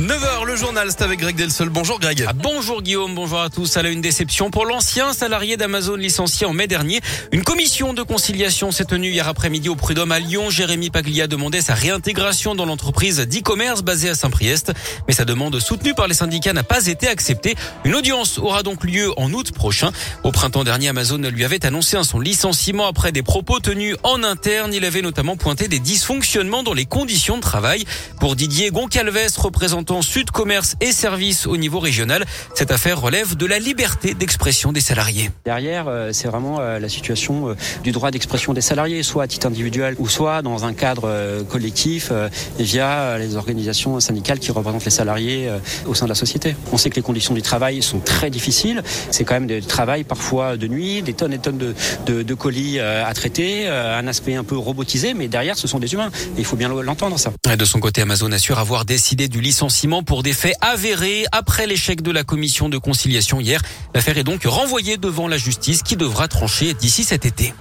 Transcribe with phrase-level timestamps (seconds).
[0.00, 1.70] 9h, le journal, c'est avec Greg Delsol.
[1.70, 2.26] Bonjour Greg.
[2.28, 3.78] Ah, bonjour Guillaume, bonjour à tous.
[3.78, 7.00] Elle a une déception pour l'ancien salarié d'Amazon licencié en mai dernier.
[7.32, 10.50] Une commission de conciliation s'est tenue hier après-midi au Prud'homme à Lyon.
[10.50, 14.74] Jérémy Paglia demandait sa réintégration dans l'entreprise d'e-commerce basée à Saint-Priest.
[15.08, 17.54] Mais sa demande soutenue par les syndicats n'a pas été acceptée.
[17.84, 19.92] Une audience aura donc lieu en août prochain.
[20.24, 24.74] Au printemps dernier, Amazon lui avait annoncé son licenciement après des propos tenus en interne.
[24.74, 27.86] Il avait notamment pointé des dysfonctionnements dans les conditions de travail.
[28.20, 32.24] Pour Didier Goncalves, représentant Sud Commerce et Services au niveau régional.
[32.54, 35.30] Cette affaire relève de la liberté d'expression des salariés.
[35.44, 39.28] Derrière, euh, c'est vraiment euh, la situation euh, du droit d'expression des salariés, soit à
[39.28, 42.10] titre individuel ou soit dans un cadre collectif
[42.58, 45.50] via les organisations syndicales qui représentent les salariés
[45.86, 46.56] au sein de la société.
[46.72, 48.82] On sait que les conditions du travail sont très difficiles.
[49.10, 51.74] C'est quand même des travail parfois de nuit, des tonnes et tonnes de,
[52.06, 55.92] de, de colis à traiter, un aspect un peu robotisé, mais derrière, ce sont des
[55.92, 56.10] humains.
[56.36, 57.32] Et il faut bien l'entendre, ça.
[57.56, 59.75] De son côté, Amazon assure avoir décidé du licenciement
[60.06, 63.60] pour des faits avérés après l'échec de la commission de conciliation hier.
[63.94, 67.52] L'affaire est donc renvoyée devant la justice qui devra trancher d'ici cet été.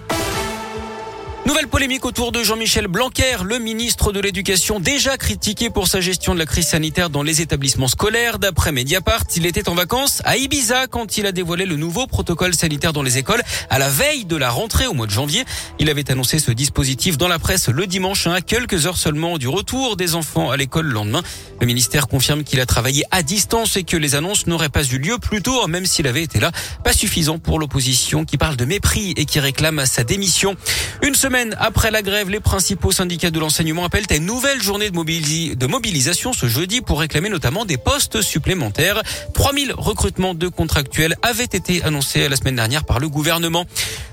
[1.46, 6.34] Nouvelle polémique autour de Jean-Michel Blanquer, le ministre de l'Éducation, déjà critiqué pour sa gestion
[6.34, 8.40] de la crise sanitaire dans les établissements scolaires.
[8.40, 12.56] D'après Mediapart, il était en vacances à Ibiza quand il a dévoilé le nouveau protocole
[12.56, 15.46] sanitaire dans les écoles à la veille de la rentrée au mois de janvier.
[15.78, 19.38] Il avait annoncé ce dispositif dans la presse le dimanche, hein, à quelques heures seulement
[19.38, 21.22] du retour des enfants à l'école le lendemain.
[21.62, 24.98] Le ministère confirme qu'il a travaillé à distance et que les annonces n'auraient pas eu
[24.98, 26.52] lieu plus tôt, hein, même s'il avait été là.
[26.84, 30.56] Pas suffisant pour l'opposition qui parle de mépris et qui réclame sa démission.
[31.04, 34.90] Une semaine après la grève, les principaux syndicats de l'enseignement appellent à une nouvelle journée
[34.90, 39.02] de, mobilisation ce jeudi pour réclamer notamment des postes supplémentaires.
[39.34, 43.66] 3000 recrutements de contractuels avaient été annoncés la semaine dernière par le gouvernement.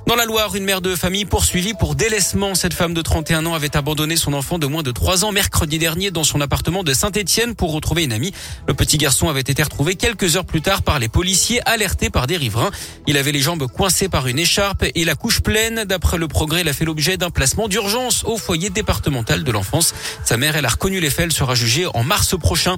[0.07, 2.57] Dans la Loire, une mère de famille poursuivie pour délaissement.
[2.57, 5.79] Cette femme de 31 ans avait abandonné son enfant de moins de 3 ans mercredi
[5.79, 8.33] dernier dans son appartement de Saint-Etienne pour retrouver une amie.
[8.67, 12.27] Le petit garçon avait été retrouvé quelques heures plus tard par les policiers alertés par
[12.27, 12.73] des riverains.
[13.07, 15.85] Il avait les jambes coincées par une écharpe et la couche pleine.
[15.85, 19.95] D'après le progrès, il a fait l'objet d'un placement d'urgence au foyer départemental de l'enfance.
[20.25, 21.27] Sa mère, elle a reconnu les faits.
[21.27, 22.77] Elle sera jugée en mars prochain.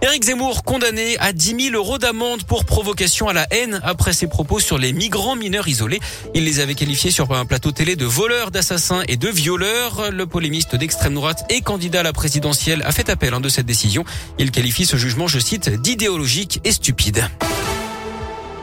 [0.00, 4.28] Éric Zemmour condamné à 10 000 euros d'amende pour provocation à la haine après ses
[4.28, 5.98] propos sur les migrants mineurs isolés.
[6.34, 10.12] Il les avait qualifiés sur un plateau télé de voleurs, d'assassins et de violeurs.
[10.12, 13.66] Le polémiste d'extrême droite et candidat à la présidentielle a fait appel hein, de cette
[13.66, 14.04] décision.
[14.38, 17.28] Il qualifie ce jugement, je cite, d'idéologique et stupide.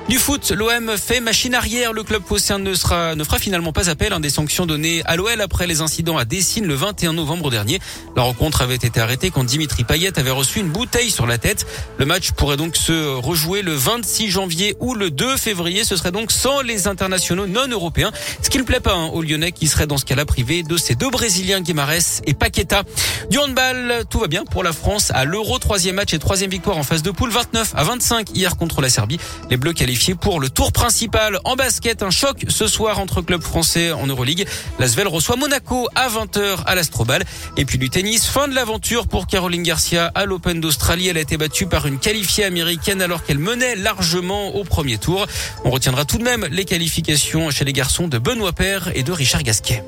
[0.07, 1.91] Du foot, l'OM fait machine arrière.
[1.91, 5.15] Le club phocéen ne sera, ne fera finalement pas appel à des sanctions données à
[5.15, 7.79] l'OL après les incidents à Dessine le 21 novembre dernier.
[8.15, 11.65] La rencontre avait été arrêtée quand Dimitri Payet avait reçu une bouteille sur la tête.
[11.97, 15.83] Le match pourrait donc se rejouer le 26 janvier ou le 2 février.
[15.83, 18.11] Ce serait donc sans les internationaux non européens.
[18.43, 20.77] Ce qui ne plaît pas hein, aux Lyonnais qui seraient dans ce cas-là privés de
[20.77, 22.83] ces deux Brésiliens Guimarães et Paqueta.
[23.31, 25.57] Du handball, tout va bien pour la France à l'Euro.
[25.57, 27.31] Troisième match et troisième victoire en phase de poule.
[27.31, 29.19] 29 à 25 hier contre la Serbie.
[29.49, 29.73] Les Bleus
[30.19, 31.39] pour le tour principal.
[31.45, 34.45] En basket, un choc ce soir entre clubs français en Euroleague.
[34.77, 37.23] L'Asvel reçoit Monaco à 20h à l'Astrobal.
[37.57, 41.07] Et puis du tennis, fin de l'aventure pour Caroline Garcia à l'Open d'Australie.
[41.07, 45.27] Elle a été battue par une qualifiée américaine alors qu'elle menait largement au premier tour.
[45.63, 49.11] On retiendra tout de même les qualifications chez les garçons de Benoît Père et de
[49.11, 49.83] Richard Gasquet.